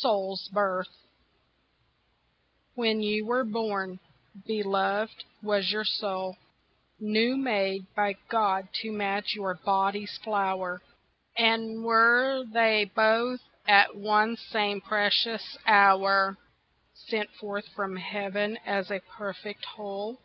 Soul's 0.00 0.48
Birth 0.52 1.06
When 2.74 3.00
you 3.02 3.24
were 3.24 3.44
born, 3.44 4.00
beloved, 4.44 5.22
was 5.44 5.70
your 5.70 5.84
soul 5.84 6.36
New 6.98 7.36
made 7.36 7.86
by 7.94 8.16
God 8.28 8.66
to 8.82 8.90
match 8.90 9.36
your 9.36 9.54
body's 9.54 10.18
flower, 10.24 10.82
And 11.38 11.84
were 11.84 12.42
they 12.52 12.90
both 12.96 13.42
at 13.64 13.94
one 13.94 14.36
same 14.36 14.80
precious 14.80 15.56
hour 15.64 16.36
Sent 16.92 17.30
forth 17.30 17.68
from 17.68 17.94
heaven 17.94 18.56
as 18.66 18.90
a 18.90 18.98
perfect 18.98 19.64
whole? 19.64 20.18